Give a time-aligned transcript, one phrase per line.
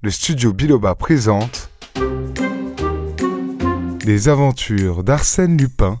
[0.00, 1.70] le studio Biloba présente
[4.04, 5.98] Les aventures d'Arsène Lupin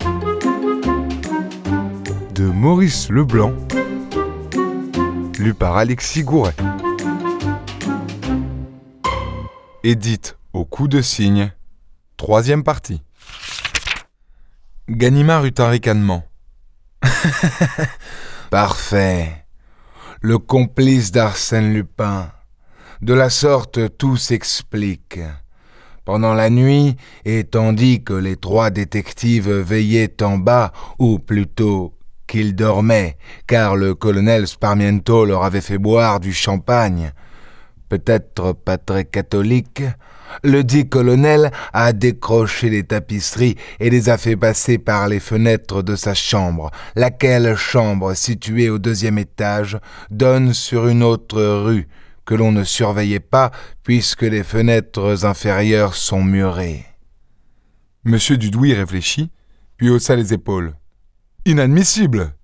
[2.32, 3.52] de Maurice Leblanc,
[5.40, 6.54] lu par Alexis Gouret.
[9.82, 11.52] Édite au coup de cygne,
[12.16, 13.02] troisième partie.
[14.88, 16.24] Ganimard eut un ricanement.
[18.50, 19.44] Parfait.
[20.20, 22.30] Le complice d'Arsène Lupin.
[23.00, 25.20] De la sorte, tout s'explique.
[26.04, 31.94] Pendant la nuit, et tandis que les trois détectives veillaient en bas, ou plutôt
[32.26, 33.16] qu'ils dormaient,
[33.46, 37.12] car le colonel Sparmiento leur avait fait boire du champagne,
[37.88, 39.82] peut-être pas très catholique,
[40.42, 45.82] le dit colonel a décroché les tapisseries et les a fait passer par les fenêtres
[45.82, 49.78] de sa chambre, laquelle chambre, située au deuxième étage,
[50.10, 51.86] donne sur une autre rue
[52.28, 53.50] que l'on ne surveillait pas
[53.82, 56.84] puisque les fenêtres inférieures sont murées.
[58.04, 59.30] Monsieur Dudouis réfléchit,
[59.78, 60.74] puis haussa les épaules.
[61.46, 62.34] Inadmissible.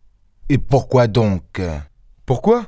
[0.49, 1.61] Et pourquoi donc?
[2.25, 2.65] Pourquoi?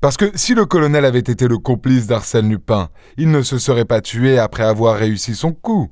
[0.00, 3.84] Parce que si le colonel avait été le complice d'Arsène Lupin, il ne se serait
[3.84, 5.90] pas tué après avoir réussi son coup.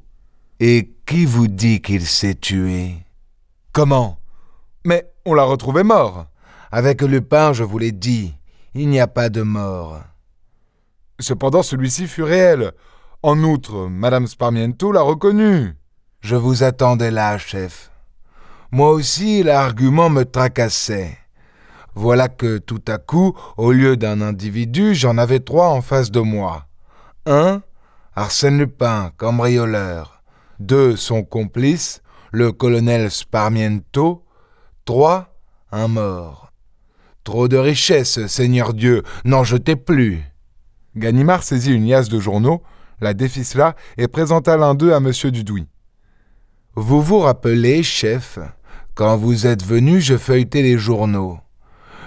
[0.61, 2.95] Et qui vous dit qu'il s'est tué?
[3.73, 4.21] Comment?
[4.85, 6.27] Mais on l'a retrouvé mort.
[6.71, 8.33] Avec Lupin, je vous l'ai dit,
[8.75, 10.05] il n'y a pas de mort.
[11.19, 12.73] Cependant, celui-ci fut réel.
[13.23, 15.75] En outre, Madame Sparmiento l'a reconnu.
[16.21, 17.91] Je vous attendais là, chef.
[18.71, 21.17] Moi aussi, l'argument me tracassait.
[21.95, 26.21] Voilà que tout à coup, au lieu d'un individu, j'en avais trois en face de
[26.21, 26.67] moi.
[27.25, 27.63] Un,
[28.15, 30.23] Arsène Lupin, cambrioleur.
[30.59, 34.25] Deux, son complice, le colonel Sparmiento.
[34.85, 35.35] Trois,
[35.73, 36.53] un mort.
[37.25, 40.23] Trop de richesses, Seigneur Dieu, n'en jetez plus.
[40.97, 42.63] Ganimard saisit une liasse de journaux,
[43.01, 45.13] la déficela et présenta l'un d'eux à M.
[45.31, 45.67] Dudouis.
[46.75, 48.39] Vous vous rappelez, chef,
[48.95, 51.39] quand vous êtes venu, je feuilletais les journaux.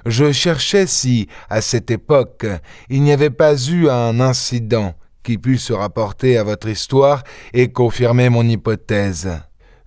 [0.06, 2.46] Je cherchais si, à cette époque,
[2.90, 7.24] il n'y avait pas eu un incident qui pût se rapporter à votre histoire
[7.54, 9.30] et confirmer mon hypothèse.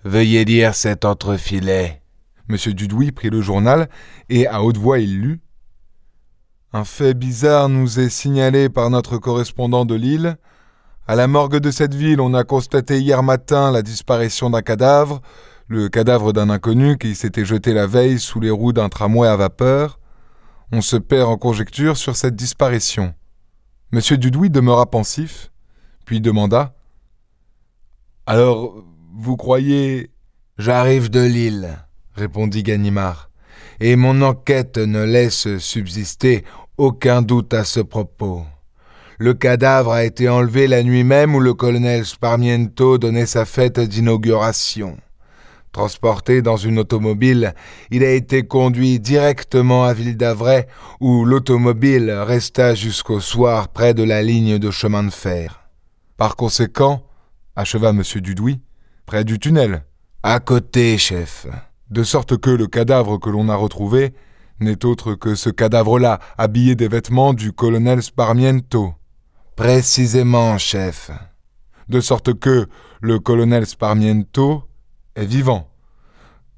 [0.05, 2.03] Veuillez lire cet entrefilet.
[2.49, 3.89] Monsieur Dudouis prit le journal
[4.29, 5.41] et à haute voix il lut.
[6.75, 10.38] Un fait bizarre nous est signalé par notre correspondant de Lille.
[11.06, 15.21] À la morgue de cette ville, on a constaté hier matin la disparition d'un cadavre,
[15.69, 19.37] le cadavre d'un inconnu qui s'était jeté la veille sous les roues d'un tramway à
[19.37, 19.99] vapeur.
[20.71, 23.12] On se perd en conjectures sur cette disparition.
[23.91, 25.53] Monsieur Dudouis demeura pensif,
[26.06, 26.75] puis demanda
[28.25, 28.82] Alors,
[29.15, 30.11] vous croyez.
[30.56, 31.78] J'arrive de Lille,
[32.15, 33.31] répondit Ganimard,
[33.81, 36.44] et mon enquête ne laisse subsister
[36.78, 38.44] aucun doute à ce propos.
[39.19, 43.78] Le cadavre a été enlevé la nuit même où le colonel Sparmiento donnait sa fête
[43.78, 44.97] d'inauguration.
[45.71, 47.55] Transporté dans une automobile,
[47.91, 50.66] il a été conduit directement à Ville d'Avray,
[51.00, 55.69] où l'automobile resta jusqu'au soir près de la ligne de chemin de fer.
[56.16, 57.06] Par conséquent,
[57.56, 58.03] acheva M.
[58.16, 58.61] Dudouis,
[59.06, 59.84] près du tunnel.
[60.22, 61.47] À côté, chef.
[61.91, 64.15] De sorte que le cadavre que l'on a retrouvé
[64.61, 68.95] n'est autre que ce cadavre-là, habillé des vêtements du colonel Sparmiento.
[69.57, 71.11] Précisément, chef.
[71.89, 72.69] De sorte que
[73.01, 74.65] le colonel Sparmiento
[75.15, 75.69] est vivant.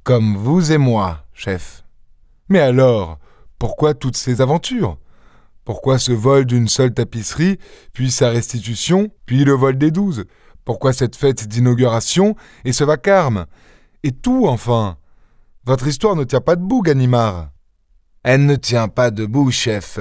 [0.03, 1.85] Comme vous et moi, chef.
[2.49, 3.19] Mais alors,
[3.59, 4.99] pourquoi toutes ces aventures?
[5.65, 7.59] Pourquoi ce vol d'une seule tapisserie,
[7.95, 10.25] puis sa restitution, puis le vol des douze?
[10.65, 13.47] Pourquoi cette fête d'inauguration et ce vacarme?
[14.03, 14.99] Et tout, enfin?
[15.65, 17.49] Votre histoire ne tient pas debout, Ganimard.
[18.25, 19.99] Elle ne tient pas debout, chef,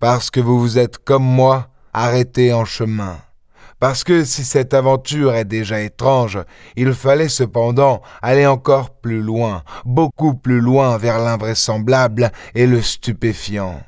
[0.00, 3.18] parce que vous vous êtes, comme moi, arrêté en chemin.
[3.78, 6.40] Parce que si cette aventure est déjà étrange,
[6.74, 13.80] il fallait cependant aller encore plus loin, beaucoup plus loin vers l'invraisemblable et le stupéfiant.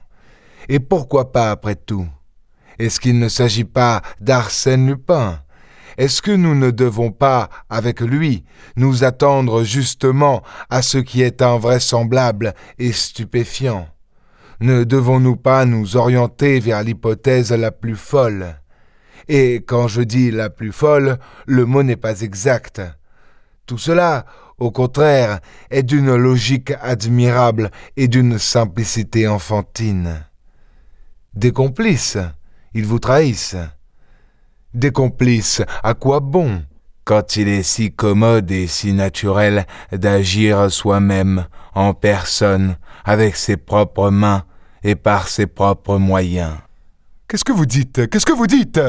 [0.68, 2.06] Et pourquoi pas après tout?
[2.78, 5.40] Est-ce qu'il ne s'agit pas d'Arsène Lupin?
[5.98, 8.44] Est-ce que nous ne devons pas, avec lui,
[8.76, 13.88] nous attendre justement à ce qui est invraisemblable et stupéfiant?
[14.60, 18.60] Ne devons-nous pas nous orienter vers l'hypothèse la plus folle?
[19.26, 22.80] Et quand je dis la plus folle, le mot n'est pas exact.
[23.66, 24.24] Tout cela,
[24.58, 30.24] au contraire, est d'une logique admirable et d'une simplicité enfantine.
[31.34, 32.18] Des complices,
[32.72, 33.56] ils vous trahissent.
[34.74, 36.62] Des complices, à quoi bon
[37.04, 44.10] quand il est si commode et si naturel d'agir soi-même, en personne, avec ses propres
[44.10, 44.44] mains
[44.82, 46.54] et par ses propres moyens?
[47.26, 48.10] Qu'est-ce que vous dites?
[48.10, 48.80] Qu'est-ce que vous dites?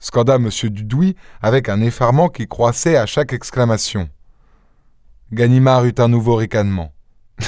[0.00, 0.48] Scanda M.
[0.48, 4.08] Dudouis avec un effarement qui croissait à chaque exclamation.
[5.32, 6.92] Ganimard eut un nouveau ricanement.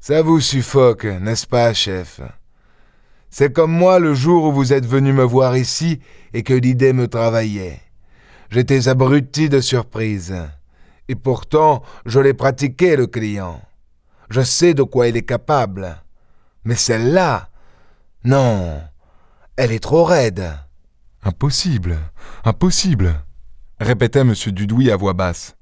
[0.00, 2.22] Ça vous suffoque, n'est-ce pas, chef?
[3.30, 6.00] C'est comme moi le jour où vous êtes venu me voir ici
[6.34, 7.80] et que l'idée me travaillait.
[8.50, 10.34] J'étais abruti de surprise.
[11.08, 13.60] Et pourtant, je l'ai pratiqué, le client.
[14.30, 16.02] Je sais de quoi il est capable.
[16.64, 17.48] Mais celle-là,
[18.24, 18.80] non,
[19.56, 20.52] elle est trop raide.
[21.22, 21.98] Impossible,
[22.44, 23.14] impossible,
[23.78, 24.34] répétait M.
[24.34, 25.56] Dudouis à voix basse.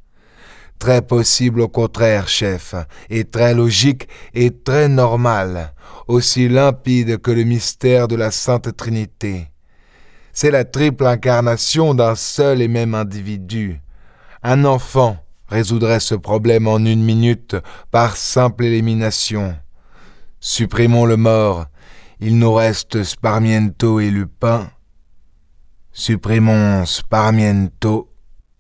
[0.79, 2.75] Très possible au contraire, chef,
[3.11, 5.75] et très logique et très normal,
[6.07, 9.49] aussi limpide que le mystère de la Sainte Trinité.
[10.33, 13.81] C'est la triple incarnation d'un seul et même individu.
[14.45, 15.17] Un enfant
[15.49, 17.57] résoudrait ce problème en une minute
[17.91, 19.57] par simple élimination.
[20.39, 21.67] Supprimons le mort,
[22.21, 24.71] il nous reste Sparmiento et Lupin.
[25.93, 28.13] Supprimons Sparmiento.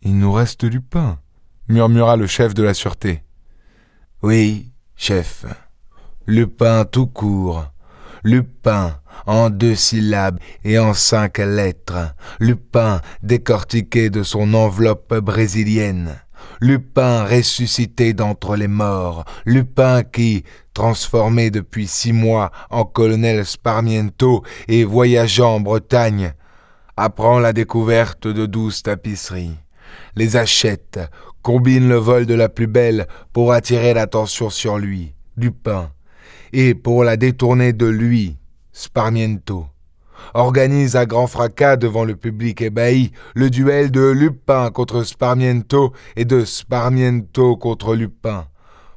[0.02, 1.18] Il nous reste Lupin
[1.68, 3.22] murmura le chef de la sûreté.
[4.22, 5.44] Oui, chef.
[6.26, 7.66] Lupin tout court.
[8.24, 12.14] Lupin en deux syllabes et en cinq lettres.
[12.40, 16.20] Lupin décortiqué de son enveloppe brésilienne.
[16.60, 19.24] Lupin ressuscité d'entre les morts.
[19.44, 20.44] Lupin qui,
[20.74, 26.32] transformé depuis six mois en colonel Sparmiento et voyageant en Bretagne,
[26.96, 29.56] apprend la découverte de douze tapisseries,
[30.16, 30.98] les achète,
[31.48, 35.90] combine le vol de la plus belle pour attirer l'attention sur lui, Lupin,
[36.52, 38.36] et pour la détourner de lui,
[38.70, 39.64] Sparmiento,
[40.34, 46.26] organise à grand fracas devant le public ébahi le duel de Lupin contre Sparmiento et
[46.26, 48.46] de Sparmiento contre Lupin,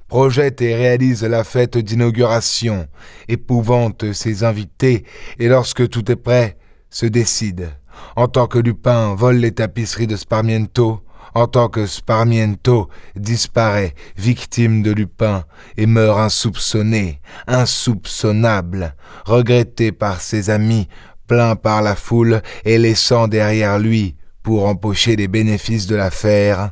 [0.09, 2.85] projette et réalise la fête d'inauguration,
[3.29, 5.05] épouvante ses invités,
[5.39, 6.57] et lorsque tout est prêt,
[6.89, 7.69] se décide.
[8.17, 11.01] En tant que Lupin vole les tapisseries de Sparmiento,
[11.33, 15.45] en tant que Sparmiento disparaît, victime de Lupin,
[15.77, 18.95] et meurt insoupçonné, insoupçonnable,
[19.25, 20.87] regretté par ses amis,
[21.27, 26.71] plaint par la foule et laissant derrière lui, pour empocher les bénéfices de l'affaire.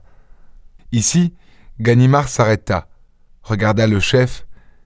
[0.92, 1.34] Ici,
[1.80, 2.88] Ganimard s'arrêta,
[3.44, 4.46] regarda le chef,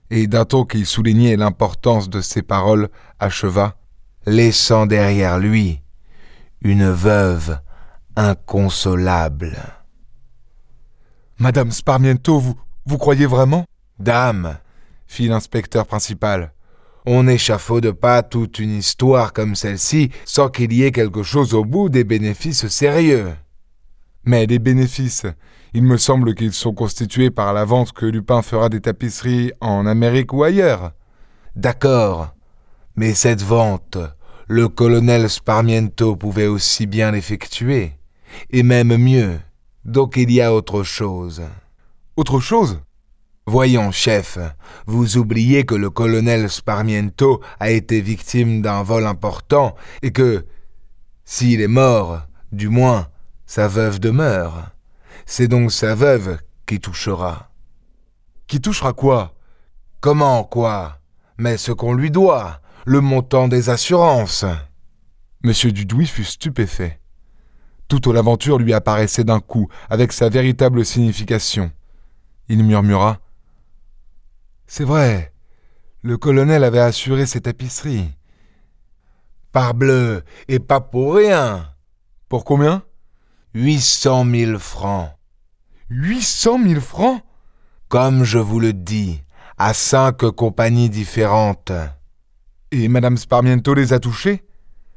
[0.10, 2.90] et d'un ton qui soulignait l'importance de ses paroles,
[3.20, 3.78] acheva.
[4.26, 5.82] Laissant derrière lui
[6.62, 7.60] une veuve
[8.16, 9.58] inconsolable.
[11.40, 12.56] Madame Sparmiento, vous,
[12.86, 13.66] vous croyez vraiment?
[14.00, 14.58] Dame,
[15.08, 16.54] fit l'inspecteur principal.
[17.06, 21.66] On n'échafaude pas toute une histoire comme celle-ci sans qu'il y ait quelque chose au
[21.66, 23.34] bout des bénéfices sérieux.
[24.26, 25.26] Mais les bénéfices,
[25.74, 29.86] il me semble qu'ils sont constitués par la vente que Lupin fera des tapisseries en
[29.86, 30.94] Amérique ou ailleurs.
[31.56, 32.34] D'accord,
[32.96, 33.98] mais cette vente,
[34.48, 37.94] le colonel Sparmiento pouvait aussi bien l'effectuer
[38.50, 39.40] et même mieux.
[39.86, 41.44] Donc il y a autre chose.
[42.16, 42.82] Autre chose?
[43.46, 44.38] Voyons, chef,
[44.86, 50.46] vous oubliez que le colonel Sparmiento a été victime d'un vol important et que,
[51.26, 52.22] s'il est mort,
[52.54, 53.10] du moins,
[53.46, 54.70] sa veuve demeure.
[55.26, 57.50] C'est donc sa veuve qui touchera.
[58.48, 59.34] Qui touchera quoi?
[60.00, 61.00] Comment quoi?
[61.38, 64.46] Mais ce qu'on lui doit, le montant des assurances.
[65.44, 67.02] Monsieur Dudouis fut stupéfait.
[67.88, 71.72] Toute l'aventure lui apparaissait d'un coup, avec sa véritable signification.
[72.50, 73.20] Il murmura
[74.68, 75.34] C'est vrai,
[76.02, 78.12] le colonel avait assuré ses tapisseries.
[79.52, 81.70] Parbleu, et pas pour rien.
[82.28, 82.84] Pour combien?
[83.54, 85.12] Huit cent mille francs.
[85.90, 87.22] Huit cent mille francs?
[87.88, 89.22] Comme je vous le dis,
[89.60, 91.72] à cinq compagnies différentes.
[92.72, 94.44] Et Madame Sparmiento les a touchés?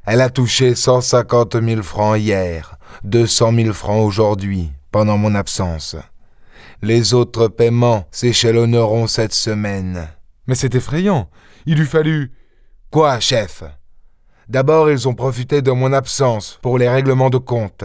[0.03, 5.35] Elle a touché cent cinquante mille francs hier, deux cent mille francs aujourd'hui, pendant mon
[5.35, 5.95] absence.
[6.81, 10.07] Les autres paiements s'échelonneront cette semaine.
[10.47, 11.29] Mais c'est effrayant.
[11.65, 12.31] Il eût fallu.
[12.91, 13.63] Quoi, chef?
[14.47, 17.83] D'abord, ils ont profité de mon absence pour les règlements de compte.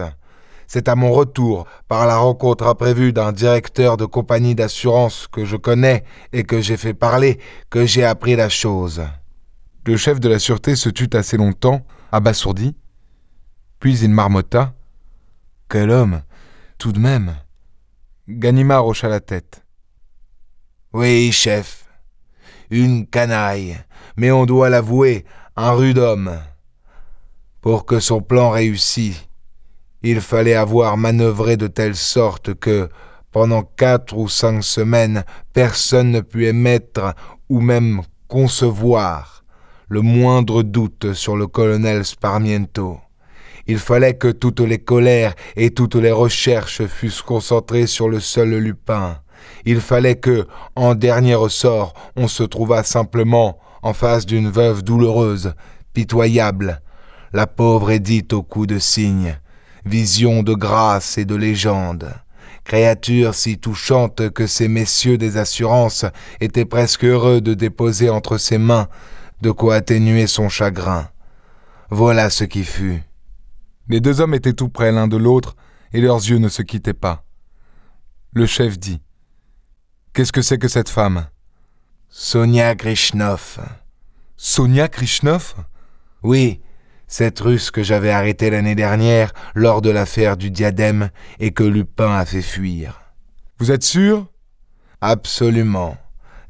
[0.67, 5.57] C'est à mon retour, par la rencontre imprévue d'un directeur de compagnie d'assurance que je
[5.57, 7.39] connais et que j'ai fait parler,
[7.69, 9.01] que j'ai appris la chose.
[9.85, 12.75] Le chef de la sûreté se tut assez longtemps, abasourdi.
[13.79, 14.73] Puis il marmotta.
[15.73, 16.21] Quel homme,
[16.77, 17.35] tout de même.
[18.29, 19.65] Ganimard hocha la tête.
[20.93, 21.85] Oui, chef.
[22.69, 23.79] Une canaille,
[24.15, 25.25] mais on doit l'avouer,
[25.55, 26.37] un rude homme.
[27.59, 29.17] Pour que son plan réussît,
[30.03, 32.87] il fallait avoir manœuvré de telle sorte que,
[33.31, 37.15] pendant quatre ou cinq semaines, personne ne put émettre
[37.49, 39.43] ou même concevoir
[39.89, 42.99] le moindre doute sur le colonel Sparmiento.
[43.67, 48.55] Il fallait que toutes les colères et toutes les recherches fussent concentrées sur le seul
[48.57, 49.19] Lupin.
[49.65, 55.53] Il fallait que, en dernier ressort, on se trouvât simplement en face d'une veuve douloureuse,
[55.93, 56.81] pitoyable,
[57.31, 59.39] la pauvre Édite au cou de cygne,
[59.85, 62.13] vision de grâce et de légende,
[62.63, 66.05] créature si touchante que ces messieurs des assurances
[66.39, 68.87] étaient presque heureux de déposer entre ses mains
[69.41, 71.09] de quoi atténuer son chagrin.
[71.89, 73.03] Voilà ce qui fut.
[73.89, 75.55] Les deux hommes étaient tout près l'un de l'autre,
[75.91, 77.25] et leurs yeux ne se quittaient pas.
[78.33, 79.01] Le chef dit
[80.13, 81.27] Qu'est-ce que c'est que cette femme?
[82.09, 83.59] Sonia Krishnov.
[84.37, 85.55] Sonia Krishnov?
[86.23, 86.61] Oui,
[87.07, 91.09] cette russe que j'avais arrêtée l'année dernière lors de l'affaire du diadème
[91.39, 93.01] et que Lupin a fait fuir.
[93.59, 94.27] Vous êtes sûr?
[95.01, 95.97] Absolument.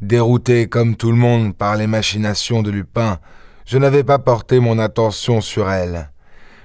[0.02, 3.20] Dérouté comme tout le monde par les machinations de Lupin,
[3.66, 6.13] je n'avais pas porté mon attention sur elle.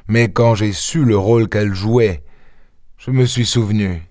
[0.08, 2.24] Mais quand j'ai su le rôle qu'elle jouait,
[2.96, 4.02] je me suis souvenu.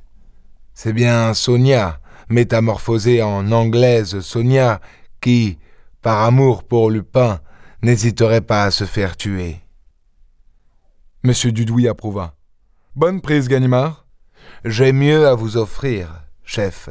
[0.74, 2.00] C'est bien Sonia,
[2.30, 4.80] métamorphosée en anglaise Sonia,
[5.22, 5.58] qui,
[6.04, 7.42] par amour pour Lupin,
[7.82, 9.60] n'hésiterait pas à se faire tuer.
[11.24, 12.36] Monsieur Dudouis approuva.
[12.96, 14.06] Bonne prise, Ganimard.
[14.64, 16.90] J'ai mieux à vous offrir, chef.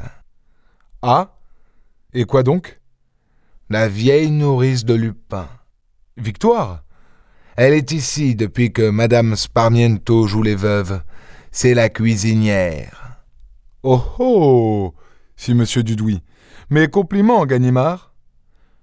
[1.02, 1.36] Ah?
[2.12, 2.80] Et quoi donc?
[3.70, 5.48] La vieille nourrice de Lupin.
[6.16, 6.82] Victoire
[7.56, 11.00] Elle est ici depuis que Madame Sparmiento joue les veuves.
[11.50, 13.22] C'est la cuisinière.
[13.82, 14.94] Oh oh
[15.36, 16.22] fit Monsieur Dudouis.
[16.68, 18.12] Mes compliments, Ganimard.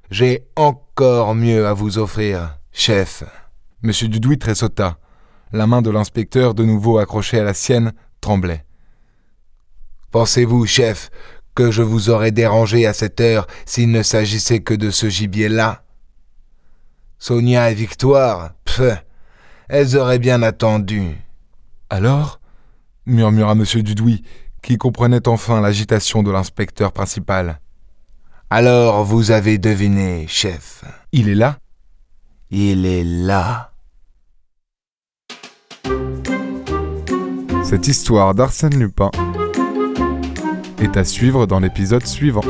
[0.10, 3.24] J'ai encore mieux à vous offrir, chef.
[3.84, 4.98] Monsieur Dudouis tressauta.
[5.52, 8.66] La main de l'inspecteur, de nouveau accrochée à la sienne, tremblait.
[10.10, 11.12] Pensez-vous, chef,
[11.54, 15.84] que je vous aurais dérangé à cette heure s'il ne s'agissait que de ce gibier-là?
[17.20, 18.52] Sonia et Victoire,
[19.70, 21.18] elles auraient bien attendu.
[21.90, 22.40] Alors
[23.06, 23.64] murmura M.
[23.82, 24.24] Dudouis,
[24.62, 27.60] qui comprenait enfin l'agitation de l'inspecteur principal.
[28.50, 30.84] Alors vous avez deviné, chef.
[31.12, 31.58] Il est là?
[32.50, 33.72] Il est là.
[37.64, 39.10] Cette histoire d'Arsène Lupin
[40.80, 42.44] est à suivre dans l'épisode suivant.